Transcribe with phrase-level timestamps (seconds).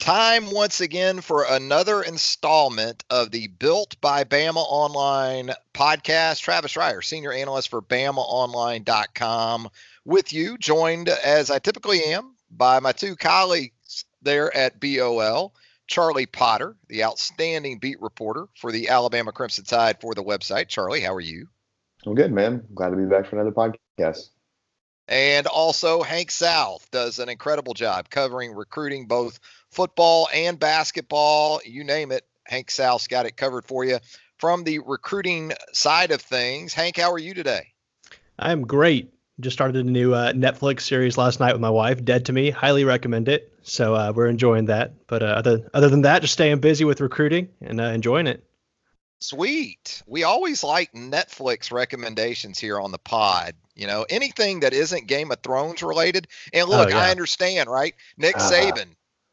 [0.00, 6.40] Time once again for another installment of the Built by Bama Online podcast.
[6.40, 9.68] Travis Reier, senior analyst for BamaOnline.com,
[10.06, 15.52] with you, joined as I typically am by my two colleagues there at BOL,
[15.86, 20.68] Charlie Potter, the outstanding beat reporter for the Alabama Crimson Tide for the website.
[20.68, 21.46] Charlie, how are you?
[22.06, 22.64] I'm good, man.
[22.74, 24.30] Glad to be back for another podcast.
[25.08, 29.40] And also, Hank South does an incredible job covering recruiting both
[29.70, 31.60] football and basketball.
[31.64, 33.98] You name it, Hank South's got it covered for you.
[34.38, 37.72] From the recruiting side of things, Hank, how are you today?
[38.38, 39.12] I'm great.
[39.38, 42.50] Just started a new uh, Netflix series last night with my wife, Dead to Me.
[42.50, 43.52] Highly recommend it.
[43.62, 45.06] So uh, we're enjoying that.
[45.06, 48.44] But uh, other other than that, just staying busy with recruiting and uh, enjoying it.
[49.20, 50.02] Sweet.
[50.06, 53.54] We always like Netflix recommendations here on the pod.
[53.74, 56.26] You know, anything that isn't Game of Thrones related.
[56.52, 56.98] And look, oh, yeah.
[56.98, 57.94] I understand, right?
[58.16, 58.50] Nick uh-huh.
[58.50, 58.88] Saban.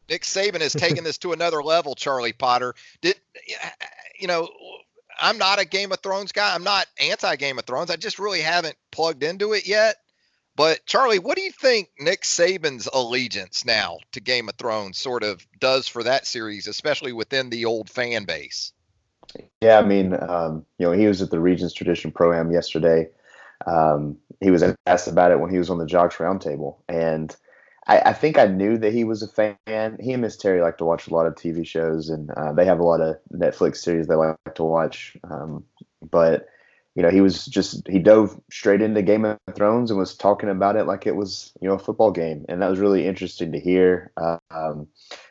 [0.09, 2.75] Nick Saban has taken this to another level, Charlie Potter.
[3.01, 3.15] Did
[4.19, 4.49] you know,
[5.19, 6.53] I'm not a Game of Thrones guy.
[6.53, 7.89] I'm not anti Game of Thrones.
[7.89, 9.97] I just really haven't plugged into it yet.
[10.55, 15.23] But Charlie, what do you think Nick Saban's allegiance now to Game of Thrones sort
[15.23, 18.73] of does for that series, especially within the old fan base?
[19.61, 23.09] Yeah, I mean, um, you know, he was at the Regions Tradition Pro-Am yesterday.
[23.67, 27.35] Um, he was asked about it when he was on the Jox Roundtable, and
[27.87, 29.97] I, I, think I knew that he was a fan.
[29.99, 32.65] He and Miss Terry like to watch a lot of TV shows, and uh, they
[32.65, 35.15] have a lot of Netflix series they like to watch.
[35.29, 35.63] Um,
[36.01, 36.47] but
[36.95, 40.49] you know, he was just he dove straight into Game of Thrones and was talking
[40.49, 43.51] about it like it was you know a football game, and that was really interesting
[43.51, 44.11] to hear.
[44.17, 44.87] Um,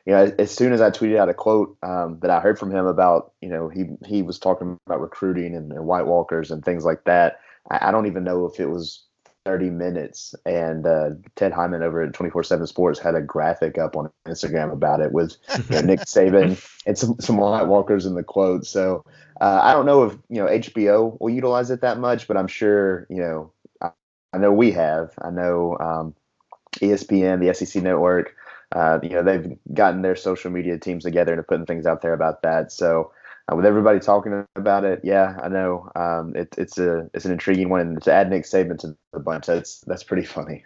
[0.06, 2.70] you know, as soon as I tweeted out a quote um, that I heard from
[2.70, 6.64] him about you know he he was talking about recruiting and, and White Walkers and
[6.64, 7.40] things like that.
[7.70, 9.05] I, I don't even know if it was
[9.46, 10.34] 30 minutes.
[10.44, 14.72] And uh, Ted Hyman over at 24 7 Sports had a graphic up on Instagram
[14.72, 15.36] about it with
[15.70, 18.66] you know, Nick Saban and some, some White Walkers in the quote.
[18.66, 19.04] So
[19.40, 22.48] uh, I don't know if, you know, HBO will utilize it that much, but I'm
[22.48, 23.90] sure, you know, I,
[24.32, 25.12] I know we have.
[25.22, 26.14] I know um,
[26.80, 28.34] ESPN, the SEC network,
[28.74, 32.02] uh, you know, they've gotten their social media teams together and are putting things out
[32.02, 32.72] there about that.
[32.72, 33.12] So,
[33.50, 37.32] uh, with everybody talking about it, yeah, I know um, it, it's a it's an
[37.32, 37.80] intriguing one.
[37.80, 40.64] And to add Nick Saban to the bunch, that's that's pretty funny.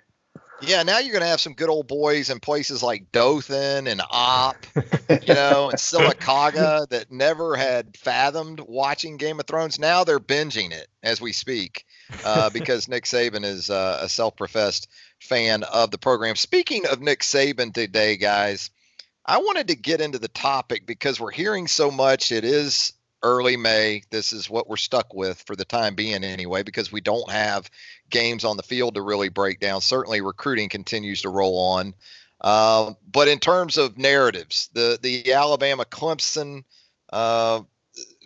[0.62, 4.02] Yeah, now you're going to have some good old boys in places like Dothan and
[4.10, 9.78] Opp, you know, and Sylacauga that never had fathomed watching Game of Thrones.
[9.78, 11.86] Now they're binging it as we speak
[12.26, 14.88] uh, because Nick Saban is uh, a self-professed
[15.19, 16.36] fan of the program.
[16.36, 18.70] Speaking of Nick Saban today, guys,
[19.30, 22.32] I wanted to get into the topic because we're hearing so much.
[22.32, 24.02] It is early May.
[24.10, 27.70] This is what we're stuck with for the time being, anyway, because we don't have
[28.10, 29.82] games on the field to really break down.
[29.82, 31.94] Certainly, recruiting continues to roll on.
[32.40, 36.64] Uh, but in terms of narratives, the the Alabama Clemson
[37.12, 37.62] uh,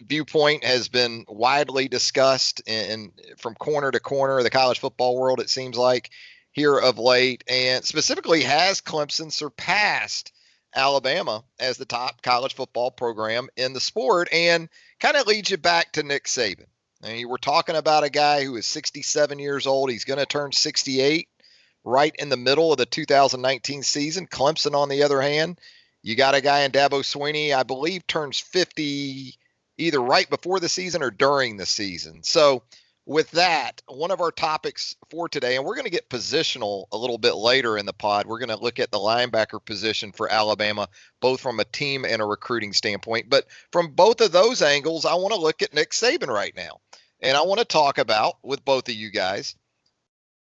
[0.07, 5.41] viewpoint has been widely discussed in, from corner to corner of the college football world.
[5.41, 6.09] It seems like
[6.53, 10.33] here of late, and specifically, has Clemson surpassed
[10.75, 14.69] Alabama as the top college football program in the sport and
[15.01, 16.67] kind of leads you back to Nick Saban.
[17.03, 19.91] I mean, we're talking about a guy who is 67 years old.
[19.91, 21.29] He's going to turn 68
[21.85, 24.27] right in the middle of the 2019 season.
[24.27, 25.61] Clemson, on the other hand,
[26.03, 29.35] you got a guy in Dabo Swinney, I believe, turns 50
[29.77, 32.23] either right before the season or during the season.
[32.23, 32.63] So
[33.07, 36.97] with that, one of our topics for today, and we're going to get positional a
[36.97, 38.27] little bit later in the pod.
[38.27, 40.89] We're going to look at the linebacker position for Alabama,
[41.21, 43.29] both from a team and a recruiting standpoint.
[43.29, 46.81] But from both of those angles, I want to look at Nick Saban right now.
[47.21, 49.55] And I want to talk about with both of you guys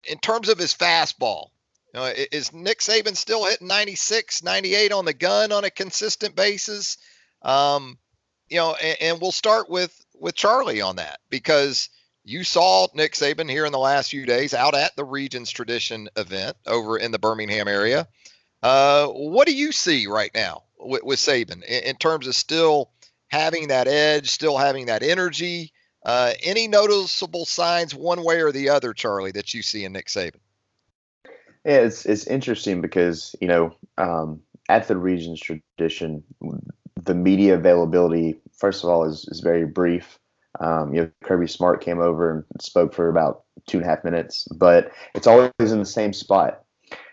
[0.05, 1.49] in terms of his fastball.
[1.95, 6.35] You know, is Nick Saban still hitting 96, 98 on the gun on a consistent
[6.35, 6.99] basis?
[7.43, 7.99] Um,
[8.49, 11.89] you know, and, and we'll start with with Charlie on that because
[12.25, 16.09] you saw Nick Saban here in the last few days out at the Regions Tradition
[16.17, 18.09] event over in the Birmingham area.
[18.63, 22.91] Uh, what do you see right now with, with Saban in, in, terms of still
[23.29, 25.73] having that edge, still having that energy?
[26.03, 30.07] Uh, any noticeable signs one way or the other, Charlie, that you see in Nick
[30.07, 30.41] Saban?
[31.65, 36.23] Yeah, it's it's interesting because you know um, at the Regions Tradition,
[37.03, 40.19] the media availability first of all is is very brief.
[40.61, 44.05] Um, you know, Kirby Smart came over and spoke for about two and a half
[44.05, 46.63] minutes, but it's always in the same spot.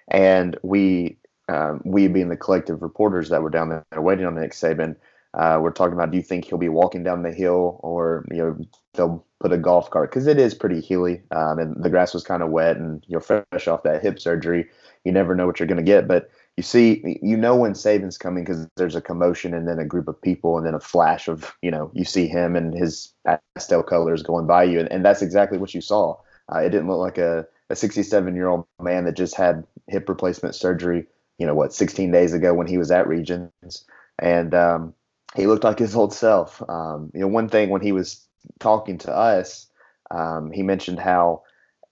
[0.09, 1.17] And we,
[1.49, 4.95] um, we being the collective reporters that were down there waiting on Nick Saban,
[5.33, 8.37] uh, we're talking about do you think he'll be walking down the hill or you
[8.37, 8.57] know
[8.93, 12.23] they'll put a golf cart because it is pretty hilly um, and the grass was
[12.23, 14.67] kind of wet and you're fresh off that hip surgery
[15.05, 18.17] you never know what you're going to get but you see, you know when Saban's
[18.17, 21.27] coming because there's a commotion and then a group of people and then a flash
[21.27, 23.13] of, you know, you see him and his
[23.55, 24.79] pastel colors going by you.
[24.79, 26.17] And, and that's exactly what you saw.
[26.53, 30.09] Uh, it didn't look like a, a 67 year old man that just had hip
[30.09, 31.07] replacement surgery,
[31.37, 33.85] you know, what, 16 days ago when he was at Regions.
[34.19, 34.93] And um,
[35.35, 36.61] he looked like his old self.
[36.69, 38.27] Um, you know, one thing when he was
[38.59, 39.67] talking to us,
[40.11, 41.43] um, he mentioned how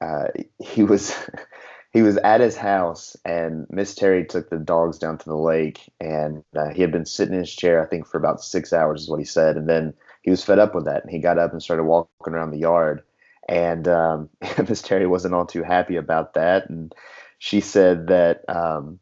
[0.01, 0.25] uh,
[0.59, 1.15] he was
[1.91, 5.91] he was at his house and Miss Terry took the dogs down to the lake
[5.99, 9.03] and uh, he had been sitting in his chair I think for about six hours
[9.03, 11.39] is what he said and then he was fed up with that and he got
[11.39, 13.01] up and started walking around the yard
[13.47, 14.29] and um,
[14.67, 16.93] Miss Terry wasn't all too happy about that and
[17.39, 18.99] she said that um,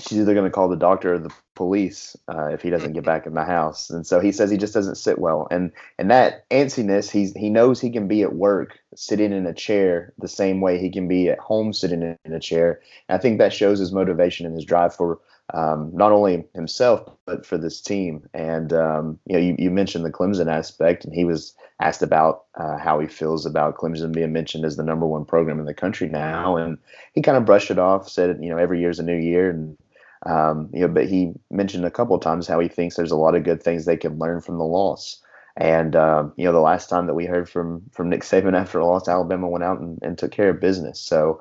[0.00, 3.04] she's either going to call the doctor or the police uh, if he doesn't get
[3.04, 3.90] back in the house.
[3.90, 5.48] And so he says he just doesn't sit well.
[5.50, 9.54] And and that antsiness, he's he knows he can be at work sitting in a
[9.54, 12.80] chair the same way he can be at home sitting in a chair.
[13.08, 15.18] And I think that shows his motivation and his drive for
[15.54, 18.28] um, not only himself but for this team.
[18.34, 22.44] And um, you know, you, you mentioned the Clemson aspect, and he was asked about
[22.56, 25.74] uh, how he feels about Clemson being mentioned as the number one program in the
[25.74, 26.78] country now, and
[27.14, 29.76] he kind of brushed it off, said, you know, every year's a new year, and
[30.26, 33.16] um, you know, but he mentioned a couple of times how he thinks there's a
[33.16, 35.22] lot of good things they can learn from the loss.
[35.56, 38.78] And um, you know, the last time that we heard from from Nick Saban after
[38.78, 41.00] a loss, Alabama went out and, and took care of business.
[41.00, 41.40] So,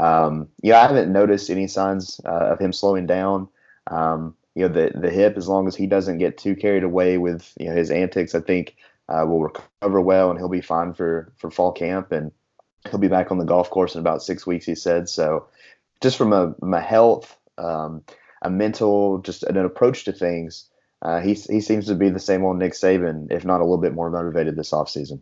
[0.00, 3.48] um, yeah, I haven't noticed any signs uh, of him slowing down.
[3.86, 7.16] Um, you know, the the hip, as long as he doesn't get too carried away
[7.16, 8.76] with you know his antics, I think
[9.08, 12.32] uh, will recover well, and he'll be fine for for fall camp, and
[12.90, 14.66] he'll be back on the golf course in about six weeks.
[14.66, 15.46] He said so.
[16.00, 18.02] Just from a, a health um,
[18.42, 20.68] a mental, just an approach to things.
[21.02, 23.78] Uh, he he seems to be the same old Nick Saban, if not a little
[23.78, 25.20] bit more motivated this offseason.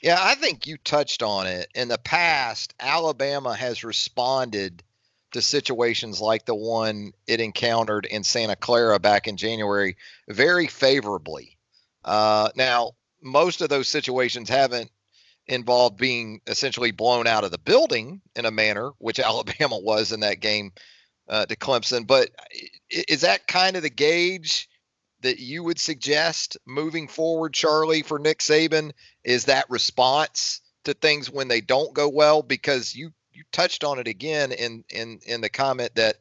[0.00, 1.68] Yeah, I think you touched on it.
[1.74, 4.82] In the past, Alabama has responded
[5.30, 9.96] to situations like the one it encountered in Santa Clara back in January
[10.28, 11.56] very favorably.
[12.04, 14.90] Uh, now, most of those situations haven't
[15.46, 20.20] involved being essentially blown out of the building in a manner, which Alabama was in
[20.20, 20.72] that game
[21.28, 22.06] uh, to Clemson.
[22.06, 22.30] But
[22.90, 24.68] is that kind of the gauge
[25.22, 28.92] that you would suggest moving forward, Charlie, for Nick Saban?
[29.24, 32.42] Is that response to things when they don't go well?
[32.42, 36.16] Because you you touched on it again in in in the comment that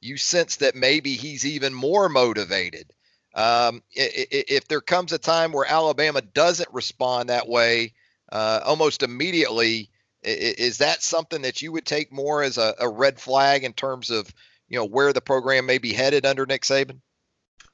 [0.00, 2.92] you sense that maybe he's even more motivated.
[3.34, 7.92] Um, if there comes a time where Alabama doesn't respond that way
[8.30, 9.90] uh, almost immediately,
[10.22, 14.10] is that something that you would take more as a, a red flag in terms
[14.10, 14.32] of
[14.68, 17.00] you know where the program may be headed under Nick Saban?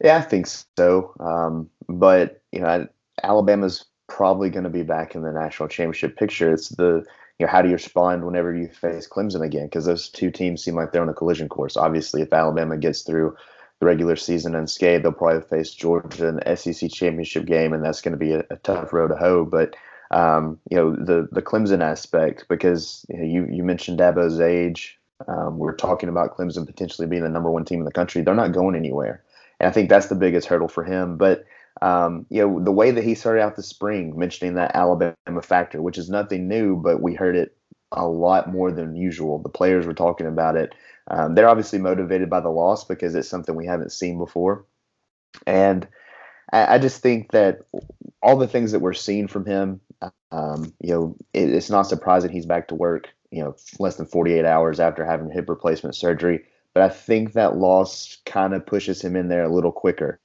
[0.03, 1.15] Yeah, I think so.
[1.21, 2.89] Um, but you know,
[3.23, 6.53] Alabama's probably going to be back in the national championship picture.
[6.53, 7.05] It's the
[7.39, 9.67] you know how do you respond whenever you face Clemson again?
[9.67, 11.77] Because those two teams seem like they're on a collision course.
[11.77, 13.37] Obviously, if Alabama gets through
[13.81, 17.85] the regular season and unscathed, they'll probably face Georgia in the SEC championship game, and
[17.85, 19.45] that's going to be a, a tough road to hoe.
[19.45, 19.75] But
[20.11, 24.99] um, you know the the Clemson aspect because you know, you, you mentioned Dabo's age.
[25.27, 28.23] Um, we're talking about Clemson potentially being the number one team in the country.
[28.23, 29.23] They're not going anywhere,
[29.59, 31.17] and I think that's the biggest hurdle for him.
[31.17, 31.45] But
[31.81, 35.81] um, you know, the way that he started out the spring, mentioning that Alabama factor,
[35.81, 37.57] which is nothing new, but we heard it
[37.93, 39.39] a lot more than usual.
[39.39, 40.75] The players were talking about it.
[41.09, 44.65] Um, they're obviously motivated by the loss because it's something we haven't seen before,
[45.47, 45.87] and
[46.53, 47.61] I, I just think that
[48.23, 49.81] all the things that we're seeing from him,
[50.31, 54.07] um, you know, it, it's not surprising he's back to work you know, less than
[54.07, 56.45] 48 hours after having hip replacement surgery.
[56.75, 60.21] But I think that loss kind of pushes him in there a little quicker.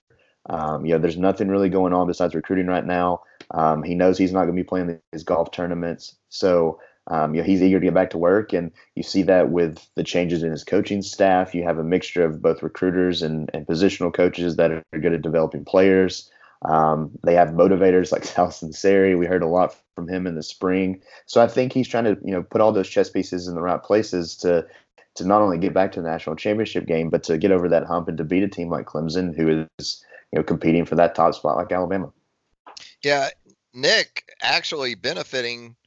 [0.47, 3.21] Um, you know, there's nothing really going on besides recruiting right now.
[3.51, 7.41] Um, he knows he's not going to be playing his golf tournaments, so um, you
[7.41, 10.43] know he's eager to get back to work, and you see that with the changes
[10.43, 11.53] in his coaching staff.
[11.53, 15.21] You have a mixture of both recruiters and, and positional coaches that are good at
[15.21, 16.29] developing players.
[16.63, 19.17] Um, they have motivators like Sal Sunseri.
[19.17, 21.01] We heard a lot from him in the spring.
[21.25, 23.61] So I think he's trying to, you know, put all those chess pieces in the
[23.61, 24.65] right places to
[25.15, 27.85] to not only get back to the national championship game, but to get over that
[27.85, 31.15] hump and to beat a team like Clemson, who is, you know, competing for that
[31.15, 32.11] top spot like Alabama.
[33.01, 33.29] Yeah,
[33.73, 35.77] Nick actually benefiting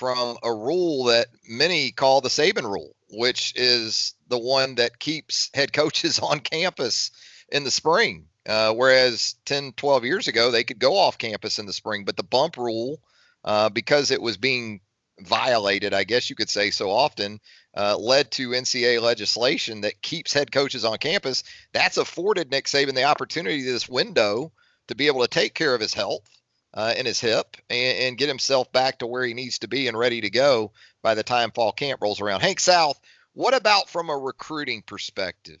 [0.00, 5.50] from a rule that many call the Saban rule, which is the one that keeps
[5.52, 7.10] head coaches on campus
[7.50, 8.24] in the spring.
[8.46, 12.06] Uh, whereas 10, 12 years ago, they could go off campus in the spring.
[12.06, 13.02] But the bump rule,
[13.44, 14.80] uh, because it was being
[15.20, 17.38] violated, I guess you could say so often,
[17.76, 21.44] uh, led to NCAA legislation that keeps head coaches on campus.
[21.74, 24.50] That's afforded Nick Saban the opportunity this window
[24.88, 26.26] to be able to take care of his health
[26.74, 29.88] uh, in his hip and, and, get himself back to where he needs to be
[29.88, 30.70] and ready to go
[31.02, 32.40] by the time fall camp rolls around.
[32.40, 32.98] Hank South,
[33.32, 35.60] what about from a recruiting perspective?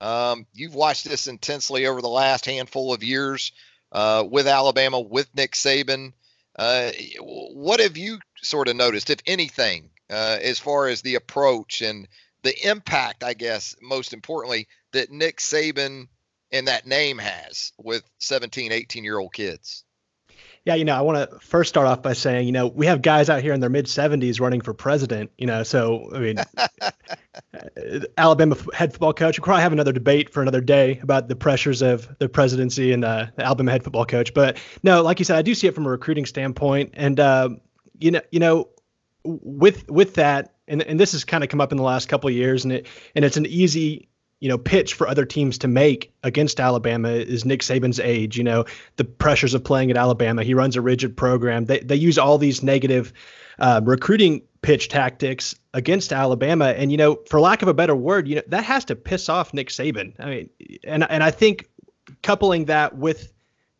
[0.00, 3.52] Um, you've watched this intensely over the last handful of years
[3.92, 6.12] uh, with Alabama, with Nick Saban.
[6.56, 11.82] Uh, what have you sort of noticed, if anything, uh, as far as the approach
[11.82, 12.08] and
[12.42, 16.08] the impact, I guess, most importantly, that Nick Saban
[16.50, 19.84] and that name has with 17, 18 year old kids?
[20.68, 23.00] Yeah, you know, I want to first start off by saying, you know, we have
[23.00, 26.36] guys out here in their mid 70s running for president, you know, so, I mean,
[28.18, 29.38] Alabama head football coach.
[29.38, 33.02] we'll probably have another debate for another day about the pressures of the presidency and
[33.02, 34.34] uh, the Alabama head football coach.
[34.34, 36.90] But no, like you said, I do see it from a recruiting standpoint.
[36.92, 37.48] And, uh,
[37.98, 38.68] you know, you know,
[39.24, 42.28] with with that, and, and this has kind of come up in the last couple
[42.28, 44.10] of years, and it and it's an easy
[44.40, 48.36] you know pitch for other teams to make against Alabama is Nick Saban's age.
[48.36, 48.64] You know
[48.96, 50.42] the pressures of playing at Alabama.
[50.44, 51.64] He runs a rigid program.
[51.64, 53.12] They they use all these negative
[53.58, 58.28] uh, recruiting pitch tactics against Alabama, and you know for lack of a better word,
[58.28, 60.14] you know that has to piss off Nick Saban.
[60.18, 60.50] I mean,
[60.84, 61.68] and and I think
[62.22, 63.32] coupling that with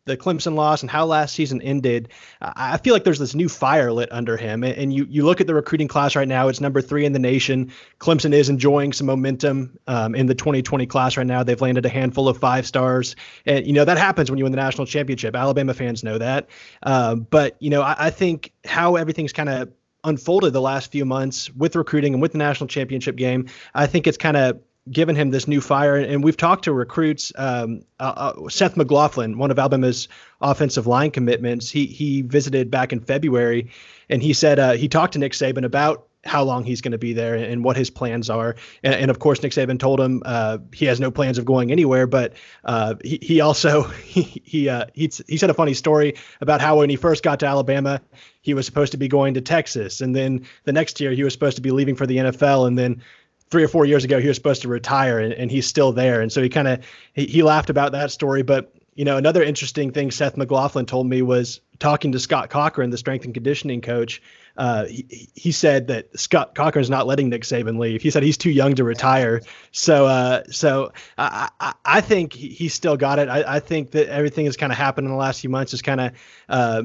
[0.09, 2.09] the Clemson loss and how last season ended,
[2.41, 4.63] I feel like there's this new fire lit under him.
[4.63, 7.19] And you you look at the recruiting class right now; it's number three in the
[7.19, 7.71] nation.
[7.99, 11.43] Clemson is enjoying some momentum um, in the 2020 class right now.
[11.43, 14.51] They've landed a handful of five stars, and you know that happens when you win
[14.51, 15.35] the national championship.
[15.35, 16.49] Alabama fans know that.
[16.83, 19.71] Uh, but you know, I, I think how everything's kind of
[20.03, 24.07] unfolded the last few months with recruiting and with the national championship game, I think
[24.07, 24.59] it's kind of
[24.91, 25.95] given him this new fire.
[25.95, 27.31] And we've talked to recruits.
[27.37, 30.07] Um, uh, uh, Seth McLaughlin, one of Alabama's
[30.41, 33.69] offensive line commitments, he he visited back in February,
[34.09, 36.97] and he said uh, he talked to Nick Saban about how long he's going to
[36.97, 38.55] be there and what his plans are.
[38.83, 41.71] And, and of course, Nick Saban told him uh, he has no plans of going
[41.71, 42.07] anywhere.
[42.07, 42.33] But
[42.65, 46.79] uh, he, he also he he, uh, he he said a funny story about how
[46.79, 48.01] when he first got to Alabama,
[48.41, 51.33] he was supposed to be going to Texas, and then the next year he was
[51.33, 53.01] supposed to be leaving for the NFL, and then
[53.49, 56.21] three or four years ago he was supposed to retire and, and he's still there
[56.21, 59.43] and so he kind of he, he laughed about that story but you know another
[59.43, 63.81] interesting thing seth mclaughlin told me was talking to scott cochran the strength and conditioning
[63.81, 64.21] coach
[64.59, 68.01] uh, he, he said that Scott Cochran's not letting Nick Saban leave.
[68.01, 69.39] He said he's too young to retire.
[69.71, 73.29] So, uh, so I, I, I, think he's still got it.
[73.29, 75.81] I, I think that everything has kind of happened in the last few months has
[75.81, 76.11] kind of
[76.49, 76.83] uh,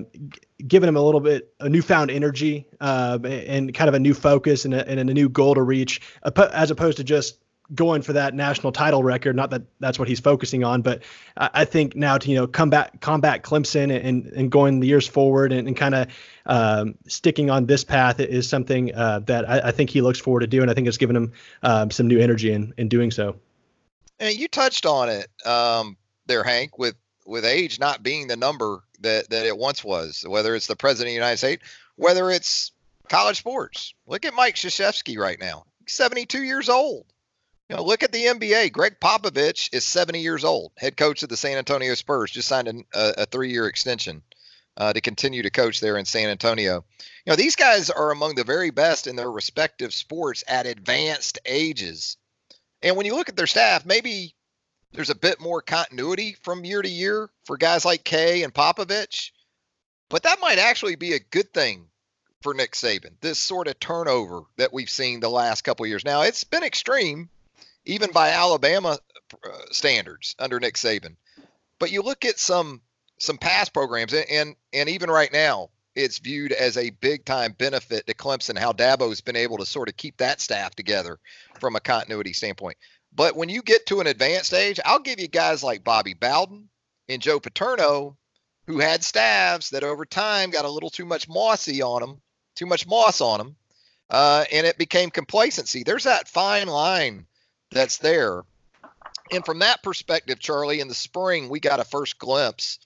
[0.67, 4.65] given him a little bit a newfound energy uh, and kind of a new focus
[4.65, 6.01] and a, and a new goal to reach,
[6.53, 7.39] as opposed to just
[7.75, 9.35] going for that national title record.
[9.37, 11.03] Not that that's what he's focusing on, but
[11.37, 15.53] I think now to you know combat combat Clemson and and going the years forward
[15.53, 16.09] and, and kind of
[16.47, 20.41] um, sticking on this path is something uh, that I, I, think he looks forward
[20.41, 21.33] to do, and I think it's given him
[21.63, 23.37] um, some new energy in in doing so.
[24.21, 25.97] And you touched on it um,
[26.27, 26.97] there, Hank, with
[27.27, 30.25] with age not being the number that that it once was.
[30.27, 31.65] Whether it's the president of the United States,
[31.97, 32.73] whether it's
[33.09, 33.95] college sports.
[34.07, 35.65] Look at Mike Krzyzewski right now.
[35.81, 37.07] He's 72 years old.
[37.69, 38.73] You know, look at the NBA.
[38.73, 42.69] Gregg Popovich is 70 years old, head coach of the San Antonio Spurs, just signed
[42.69, 44.23] a, a three-year extension
[44.77, 46.85] uh, to continue to coach there in San Antonio.
[47.25, 51.39] You know, these guys are among the very best in their respective sports at advanced
[51.47, 52.19] ages.
[52.83, 54.35] And when you look at their staff, maybe
[54.95, 59.33] there's a bit more continuity from year to year for guys like K and Popovich,
[60.09, 61.87] but that might actually be a good thing
[62.43, 63.13] for Nick Saban.
[63.21, 66.05] This sort of turnover that we've seen the last couple years.
[66.05, 67.29] Now, it's been extreme
[67.85, 68.99] even by Alabama
[69.45, 71.17] uh, standards under Nick Saban.
[71.79, 72.81] But you look at some
[73.19, 77.53] some past programs, and, and and even right now, it's viewed as a big time
[77.53, 81.19] benefit to Clemson how Dabo's been able to sort of keep that staff together
[81.59, 82.77] from a continuity standpoint.
[83.15, 86.69] But when you get to an advanced age, I'll give you guys like Bobby Bowden
[87.09, 88.17] and Joe Paterno,
[88.67, 92.21] who had staves that over time got a little too much mossy on them,
[92.57, 93.57] too much moss on them,
[94.11, 95.85] uh, and it became complacency.
[95.85, 97.27] There's that fine line
[97.71, 98.43] that's there.
[99.31, 102.79] And from that perspective, Charlie, in the spring, we got a first glimpse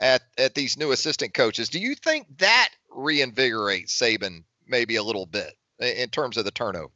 [0.00, 1.68] at at these new assistant coaches.
[1.68, 6.92] Do you think that reinvigorates Saban maybe a little bit in terms of the turnover?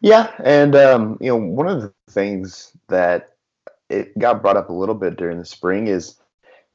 [0.00, 3.30] Yeah, and um, you know, one of the things that
[3.90, 6.16] it got brought up a little bit during the spring is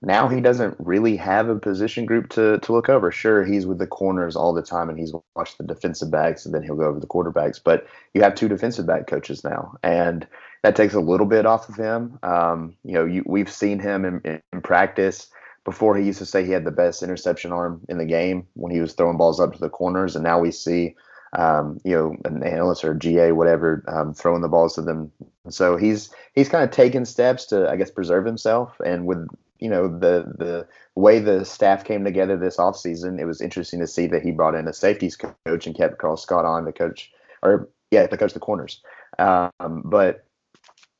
[0.01, 3.11] now he doesn't really have a position group to to look over.
[3.11, 6.55] Sure, he's with the corners all the time and he's watched the defensive backs and
[6.55, 7.59] then he'll go over the quarterbacks.
[7.63, 10.27] But you have two defensive back coaches now, and
[10.63, 12.19] that takes a little bit off of him.
[12.23, 15.29] Um, you know, you, we've seen him in, in practice
[15.65, 15.97] before.
[15.97, 18.81] He used to say he had the best interception arm in the game when he
[18.81, 20.95] was throwing balls up to the corners, and now we see.
[21.33, 25.11] Um, you know, an analyst or GA, whatever, um, throwing the balls to them.
[25.49, 28.79] So he's he's kind of taken steps to, I guess, preserve himself.
[28.85, 29.27] And with
[29.59, 33.87] you know the the way the staff came together this offseason, it was interesting to
[33.87, 37.11] see that he brought in a safeties coach and kept Karl Scott on the coach,
[37.43, 38.81] or yeah, the coach the corners.
[39.19, 40.25] Um, but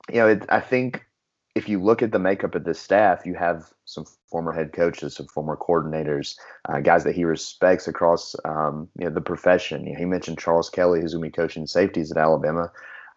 [0.10, 1.05] you know, it, I think
[1.56, 5.16] if you look at the makeup of this staff, you have some former head coaches,
[5.16, 6.36] some former coordinators,
[6.68, 9.86] uh, guys that he respects across um, you know the profession.
[9.86, 12.72] You know, he mentioned Charles Kelly, who's going to be coaching safeties at Alabama.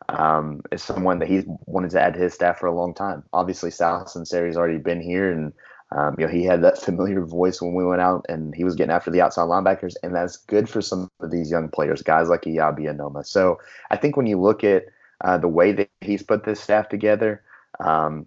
[0.09, 3.25] Um, is someone that he's wanted to add to his staff for a long time.
[3.33, 5.53] Obviously, Sal Sunseri's already been here, and
[5.91, 8.77] um, you know he had that familiar voice when we went out, and he was
[8.77, 12.29] getting after the outside linebackers, and that's good for some of these young players, guys
[12.29, 13.27] like Eyabi Anoma.
[13.27, 13.59] So
[13.91, 14.85] I think when you look at
[15.23, 17.43] uh, the way that he's put this staff together.
[17.81, 18.27] Um,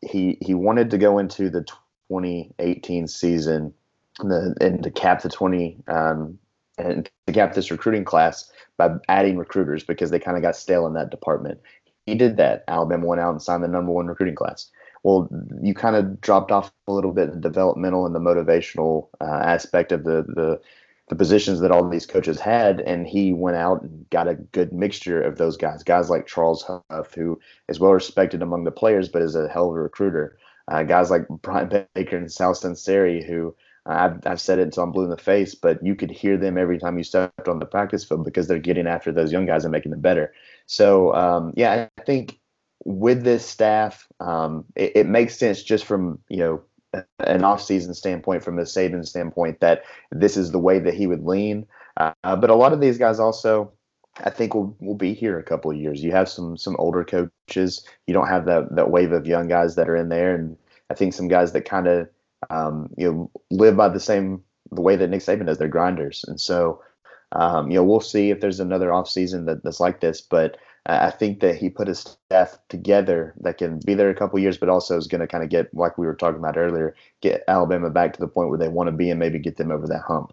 [0.00, 1.62] he he wanted to go into the
[2.08, 3.74] 2018 season
[4.20, 6.38] and, to cap the 20 um,
[6.76, 10.86] and to cap this recruiting class by adding recruiters because they kind of got stale
[10.86, 11.60] in that department.
[12.06, 12.64] He did that.
[12.68, 14.70] Alabama went out and signed the number one recruiting class.
[15.02, 15.28] Well,
[15.62, 19.24] you kind of dropped off a little bit in the developmental and the motivational uh,
[19.24, 20.60] aspect of the the
[21.08, 24.72] the positions that all these coaches had, and he went out and got a good
[24.72, 25.82] mixture of those guys.
[25.82, 29.70] Guys like Charles Huff, who is well respected among the players, but is a hell
[29.70, 30.38] of a recruiter.
[30.68, 33.54] Uh, guys like Brian Baker and Sal Sunseri, who
[33.86, 36.36] uh, I've, I've said it until I'm blue in the face, but you could hear
[36.36, 39.46] them every time you stepped on the practice field because they're getting after those young
[39.46, 40.32] guys and making them better.
[40.66, 42.38] So, um, yeah, I think
[42.84, 46.62] with this staff, um, it, it makes sense just from you know
[47.20, 51.24] an off-season standpoint, from a Saban standpoint, that this is the way that he would
[51.24, 51.66] lean.
[51.96, 53.72] Uh, but a lot of these guys also,
[54.24, 56.02] I think, will will be here a couple of years.
[56.02, 57.84] You have some some older coaches.
[58.06, 60.56] You don't have that that wave of young guys that are in there, and
[60.90, 62.08] I think some guys that kind of
[62.50, 65.58] um, you know live by the same the way that Nick Saban does.
[65.58, 66.82] They're grinders, and so
[67.32, 70.56] um, you know we'll see if there's another off-season that, that's like this, but.
[70.90, 74.56] I think that he put his staff together that can be there a couple years,
[74.56, 77.44] but also is going to kind of get, like we were talking about earlier, get
[77.46, 79.86] Alabama back to the point where they want to be and maybe get them over
[79.86, 80.32] that hump.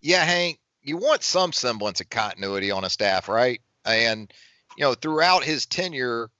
[0.00, 3.60] Yeah, Hank, you want some semblance of continuity on a staff, right?
[3.84, 4.32] And,
[4.76, 6.30] you know, throughout his tenure,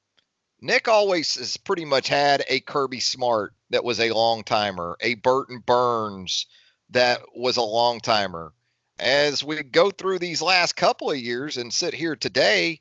[0.61, 5.15] Nick always has pretty much had a Kirby Smart that was a long timer, a
[5.15, 6.47] Burton Burns
[6.91, 8.53] that was a long timer.
[8.99, 12.81] As we go through these last couple of years and sit here today,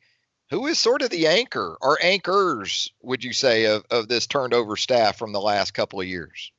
[0.56, 4.54] who is sort of the anchor or anchors, would you say, of, of this turned
[4.54, 6.54] over staff from the last couple of years?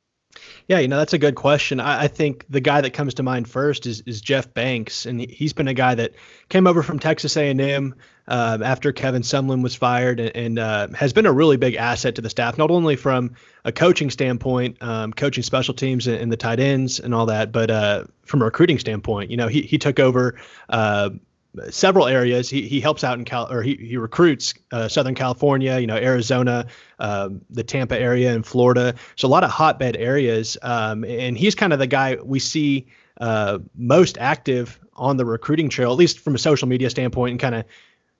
[0.68, 1.80] Yeah, you know that's a good question.
[1.80, 5.18] I, I, think the guy that comes to mind first is, is Jeff Banks, and
[5.18, 6.12] he's been a guy that
[6.50, 7.94] came over from Texas A&M
[8.28, 12.16] uh, after Kevin Sumlin was fired, and, and uh, has been a really big asset
[12.16, 16.30] to the staff, not only from a coaching standpoint, um, coaching special teams and, and,
[16.30, 19.30] the tight ends and all that, but uh, from a recruiting standpoint.
[19.30, 21.10] You know, he he took over uh,
[21.70, 22.50] several areas.
[22.50, 25.96] He, he helps out in Cal or he, he recruits uh, Southern California, you know,
[25.96, 26.66] Arizona,
[26.98, 28.94] um, the Tampa area and Florida.
[29.16, 30.56] So a lot of hotbed areas.
[30.62, 32.86] Um, and he's kind of the guy we see
[33.20, 37.40] uh, most active on the recruiting trail, at least from a social media standpoint and
[37.40, 37.64] kind of,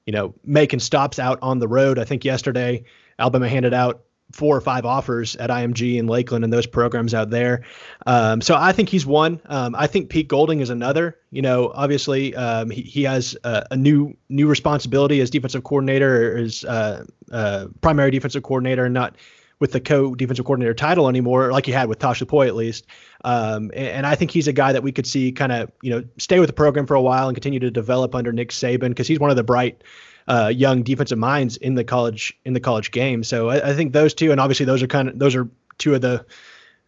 [0.06, 1.98] you know, making stops out on the road.
[1.98, 2.84] I think yesterday
[3.18, 7.30] Alabama handed out four or five offers at IMG and Lakeland and those programs out
[7.30, 7.62] there.
[8.06, 9.40] Um, so I think he's one.
[9.46, 11.16] Um, I think Pete Golding is another.
[11.30, 16.32] You know, obviously um, he, he has a, a, new new responsibility as defensive coordinator,
[16.32, 19.16] or as uh, uh, primary defensive coordinator, and not
[19.58, 22.86] with the co-defensive coordinator title anymore, like he had with Tosh Lupoi at least.
[23.24, 25.90] Um, and, and, I think he's a guy that we could see kind of you
[25.90, 28.90] know stay with the program for a while and continue to develop under Nick Saban
[28.90, 29.82] because he's one of the bright
[30.28, 33.22] uh, young defensive minds in the college in the college game.
[33.22, 35.94] So I, I, think those two, and obviously those are kind of those are two
[35.94, 36.26] of the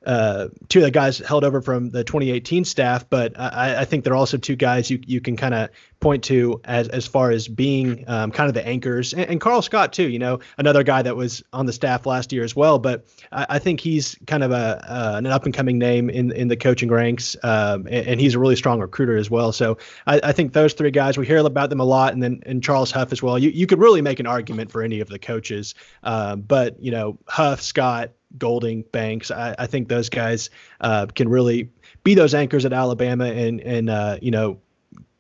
[0.07, 4.05] uh, two of the guys held over from the 2018 staff, but I, I think
[4.05, 7.49] they're also two guys you you can kind of point to as as far as
[7.49, 10.09] being um, kind of the anchors, and, and, Karl Scott too.
[10.09, 13.47] You know, another guy that was on the staff last year as well, but I,
[13.51, 16.57] I think he's kind of a uh, an up and coming name in in the
[16.57, 19.51] coaching ranks, um, and, and, he's a really strong recruiter as well.
[19.51, 22.41] So I, I, think those three guys we hear about them a lot, and then
[22.47, 23.39] and Charles Huff as well.
[23.39, 26.93] You you could really make an argument for any of the coaches, uh, but you
[26.93, 29.31] know Huff, Scott, Golding, Banks.
[29.31, 31.71] I, I think those guys uh, can really
[32.05, 34.59] be those anchors at Alabama and and uh, you know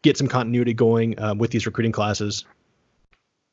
[0.03, 2.45] get some continuity going um, with these recruiting classes.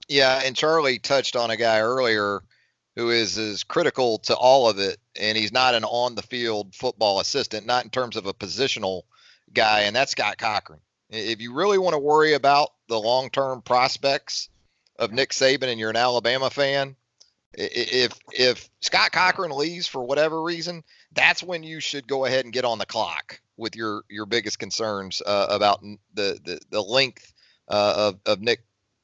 [0.08, 2.44] Yeah, and Charlie touched on a guy earlier
[2.96, 6.74] who is is critical to all of it, and he's not an on the field
[6.76, 9.04] football assistant, not in terms of a positional
[9.54, 10.80] guy, and that's Scott Cochran.
[11.10, 14.50] If you really want to worry about the long term prospects
[14.98, 16.96] of Nick Saban and you're an Alabama fan,
[17.58, 22.54] if if Scott Cochran leaves for whatever reason, that's when you should go ahead and
[22.54, 25.82] get on the clock with your your biggest concerns uh, about
[26.14, 27.34] the, the the length
[27.68, 28.64] uh, of of Nick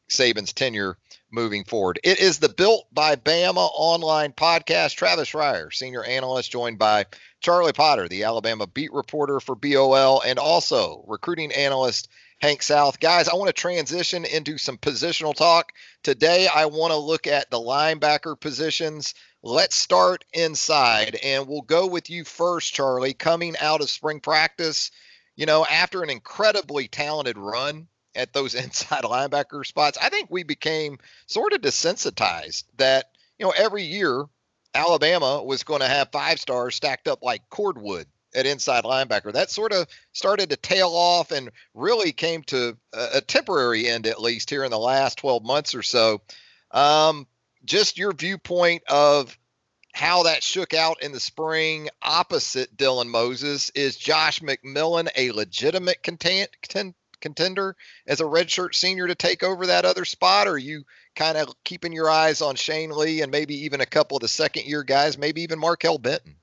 [0.10, 0.98] Saban's tenure
[1.32, 2.00] moving forward.
[2.04, 4.96] It is the Built by Bama online podcast.
[4.96, 7.06] Travis Reier, senior analyst, joined by
[7.40, 12.10] Charlie Potter, the Alabama beat reporter for BOL, and also recruiting analyst
[12.42, 13.00] Hank South.
[13.00, 15.74] Guys, I want to transition into some positional talk.
[16.02, 19.14] Today, I want to look at the linebacker positions.
[19.44, 23.14] Let's start inside, and we'll go with you first, Charlie.
[23.14, 24.90] Coming out of spring practice,
[25.36, 30.42] you know, after an incredibly talented run at those inside linebacker spots, I think we
[30.42, 34.26] became sort of desensitized that, you know, every year
[34.74, 39.34] Alabama was going to have five stars stacked up like cordwood at inside linebacker.
[39.34, 44.08] That sort of started to tail off and really came to a, a temporary end,
[44.08, 46.22] at least here in the last 12 months or so.
[46.72, 47.28] Um,
[47.66, 49.38] just your viewpoint of
[49.94, 53.70] how that shook out in the spring opposite Dylan Moses.
[53.76, 56.50] Is Josh McMillon a legitimate content,
[57.20, 57.76] contender
[58.08, 60.48] as a redshirt senior to take over that other spot?
[60.48, 60.84] Or are you
[61.16, 64.28] kind of keeping your eyes on Shane Lee and maybe even a couple of the
[64.28, 66.36] second year guys, maybe even Markail Benton?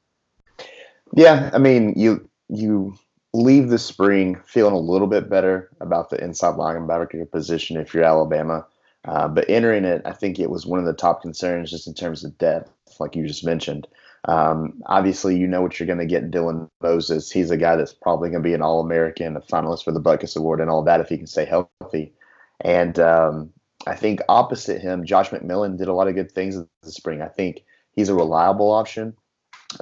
[1.14, 2.96] Yeah, I mean, you you
[3.34, 8.04] leave the spring feeling a little bit better about the inside linebacker position if you're
[8.04, 8.66] Alabama.
[9.04, 11.94] Uh, but entering it, I think it was one of the top concerns just in
[11.94, 13.86] terms of depth, like you just mentioned.
[14.24, 17.30] Um, obviously, you know what you're going to get Dylan Moses.
[17.30, 20.00] He's a guy that's probably going to be an All American, a finalist for the
[20.00, 22.12] Butkus Award, and all that if he can stay healthy.
[22.60, 23.50] And um,
[23.86, 27.22] I think opposite him, Josh McMillon did a lot of good things this spring.
[27.22, 29.14] I think he's a reliable option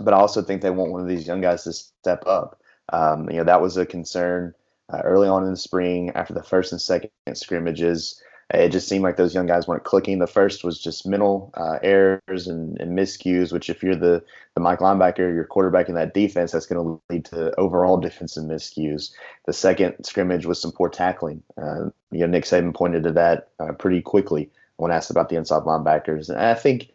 [0.01, 2.61] but I also think they want one of these young guys to step up.
[2.92, 4.55] Um, you know, that was a concern
[4.92, 8.22] uh, early on in the spring after the first and second scrimmages.
[8.55, 10.20] It just seemed like those young guys weren't clicking.
[10.20, 14.22] The first was just mental uh, errors and, and, miscues, which if you're the
[14.55, 18.44] the Mike linebacker, your quarterback in that defense, that's going to lead to overall defensive
[18.44, 19.11] miscues.
[19.46, 21.42] The second scrimmage was some poor tackling.
[21.61, 25.37] Uh, you know, Nick Saban pointed to that uh, pretty quickly when asked about the
[25.37, 26.90] inside linebackers, and I think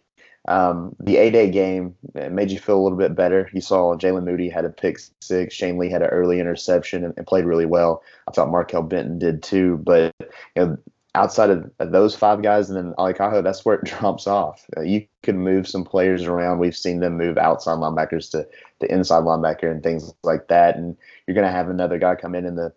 [0.48, 3.50] um, the A Day game made you feel a little bit better.
[3.54, 7.14] You saw Jaylen Moody had a pick six, Shane Lee had an early interception and,
[7.16, 8.04] and played really well.
[8.28, 10.14] I thought Markail Benton did too, but
[10.56, 10.78] you know,
[11.14, 14.66] outside of, those five guys and then Ale Kaho, that's where it drops off.
[14.76, 16.60] Uh, you can move some players around.
[16.60, 18.48] We've seen them move outside linebackers to,
[18.80, 20.76] to inside linebacker and things like that.
[20.76, 22.74] And you're going to have another guy come in in the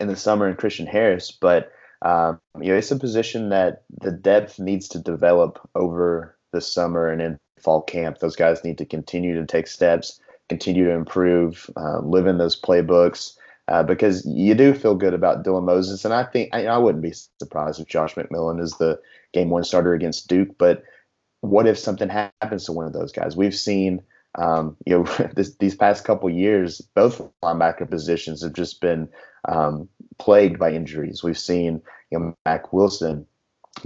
[0.00, 4.10] in the summer and Christian Harris, but um, you know it's a position that the
[4.10, 8.18] depth needs to develop over this summer and in fall camp.
[8.18, 12.60] Those guys need to continue to take steps, continue to improve, uh, live in those
[12.60, 13.36] playbooks.
[13.68, 17.02] Uh, because you do feel good about Dylan Moses, and I think I, I, wouldn't
[17.02, 19.00] be surprised if Josh McMillon is the
[19.32, 20.58] game one starter against Duke.
[20.58, 20.82] But
[21.42, 23.36] what if something happens to one of those guys?
[23.36, 24.02] We've seen,
[24.34, 29.08] um, you know, this, these past couple years, both linebacker positions have just been
[29.48, 29.88] um,
[30.18, 31.22] plagued by injuries.
[31.22, 33.26] We've seen, you know, Mack Wilson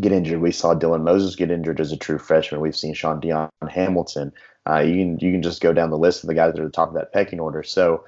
[0.00, 0.40] get injured.
[0.40, 2.60] We saw Dylan Moses get injured as a true freshman.
[2.60, 4.32] We've seen Shaun Dion Hamilton.
[4.68, 6.64] Uh, you can you can just go down the list of the guys that are
[6.64, 7.62] at the top of that pecking order.
[7.62, 8.04] So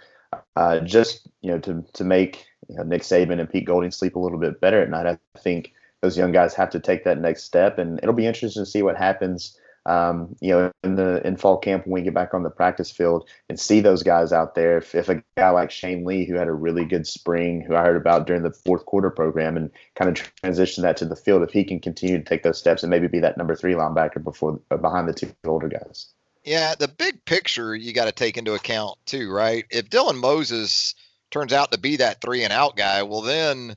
[0.56, 4.16] uh, just you know to to make you know, Nick Saban and Pete Golding sleep
[4.16, 7.20] a little bit better at night, I think those young guys have to take that
[7.20, 11.26] next step, and it'll be interesting to see what happens um, you know, in the
[11.26, 14.32] in fall camp when we get back on the practice field and see those guys
[14.32, 14.78] out there.
[14.78, 17.82] If, if a guy like Shane Lee, who had a really good spring, who I
[17.82, 21.42] heard about during the fourth quarter program, and kind of transition that to the field,
[21.42, 24.22] if he can continue to take those steps and maybe be that number three linebacker
[24.22, 26.08] before uh, behind the two older guys.
[26.44, 29.64] Yeah, the big picture you got to take into account too, right?
[29.70, 30.94] If Dylan Moses
[31.30, 33.76] turns out to be that three and out guy, well then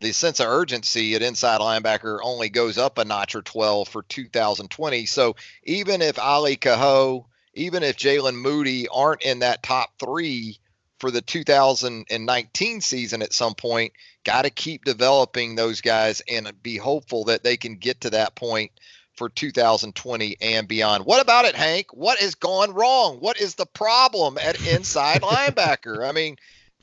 [0.00, 4.02] the sense of urgency at inside linebacker only goes up a notch or 12 for
[4.02, 5.06] 2020.
[5.06, 10.58] So even if Ale Kaho, even if Jaylen Moody aren't in that top three
[10.98, 13.92] for the 2019 season at some point,
[14.24, 18.34] got to keep developing those guys and be hopeful that they can get to that
[18.34, 18.72] point
[19.16, 21.06] for 2020 and beyond.
[21.06, 21.88] What about it, Hank?
[21.92, 23.16] What has gone wrong?
[23.16, 26.06] What is the problem at inside linebacker?
[26.06, 26.36] I mean,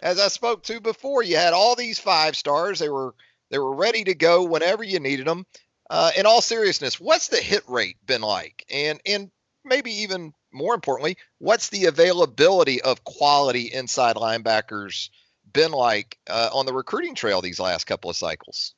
[0.03, 2.77] as I spoke to before, you had all these five stars.
[2.77, 3.15] They were
[3.49, 5.45] they were ready to go whenever you needed them.
[5.89, 8.65] Uh, in all seriousness, what's the hit rate been like?
[8.69, 9.31] And and
[9.63, 15.09] maybe even more importantly, what's the availability of quality inside linebackers
[15.51, 18.75] been like uh, on the recruiting trail these last couple of cycles?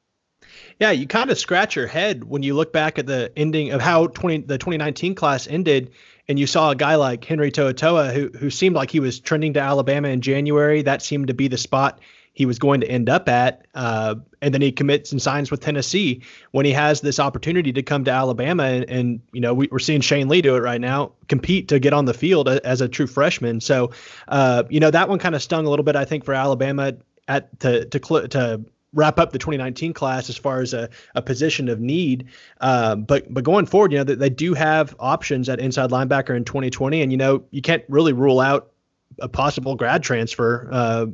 [0.79, 3.81] Yeah, you kind of scratch your head when you look back at the ending of
[3.81, 5.91] how 20 the 2019 class ended
[6.27, 9.53] and you saw a guy like Henry To'oTo'o who who seemed like he was trending
[9.53, 10.81] to Alabama in January.
[10.81, 11.99] That seemed to be the spot
[12.35, 13.65] he was going to end up at.
[13.73, 17.81] Uh, and then he commits and signs with Tennessee when he has this opportunity to
[17.81, 18.63] come to Alabama.
[18.63, 21.79] And, and you know, we, are seeing Shane Lee do it right now, compete to
[21.79, 23.61] get on the field as a true freshman.
[23.61, 23.91] So,
[24.27, 26.95] uh, you know, that one kind of stung a little bit, I think, for Alabama
[27.27, 31.69] at to to to wrap up the 2019 class as far as a, a position
[31.69, 32.25] of need.
[32.61, 36.35] Uh, but but going forward, you know, they, they do have options at inside linebacker
[36.35, 38.71] in 2020, and you know, you can't really rule out
[39.19, 40.67] a possible grad transfer.
[40.71, 41.05] Uh,